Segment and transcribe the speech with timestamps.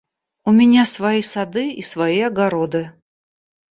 [0.47, 2.91] У меня свои сады и свои огороды.